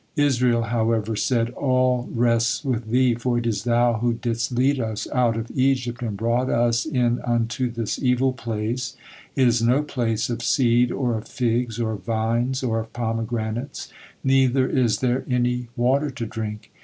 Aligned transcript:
Israel, 0.15 0.63
however, 0.63 1.15
said: 1.15 1.51
"All 1.51 2.09
rests 2.11 2.65
with 2.65 2.87
thee, 2.89 3.13
for 3.13 3.37
it 3.37 3.45
is 3.45 3.65
thou 3.65 3.99
who 3.99 4.13
didst 4.15 4.51
lead 4.51 4.79
us 4.79 5.07
out 5.13 5.37
of 5.37 5.51
Egypt 5.53 6.01
and 6.01 6.17
brought 6.17 6.49
'us 6.49 6.87
in 6.87 7.19
unto 7.23 7.69
this 7.69 8.01
evil 8.01 8.33
place; 8.33 8.95
it 9.35 9.47
is 9.47 9.61
no 9.61 9.83
place 9.83 10.27
of 10.27 10.41
seed 10.41 10.91
or 10.91 11.15
of 11.19 11.27
figs, 11.27 11.79
or 11.79 11.91
of 11.91 12.03
vines, 12.03 12.63
or 12.63 12.79
of 12.79 12.91
pomegranates; 12.93 13.89
neither 14.23 14.67
is 14.67 15.01
there 15.01 15.23
any 15.29 15.67
water 15.75 16.09
to 16.09 16.25
drink.' 16.25 16.71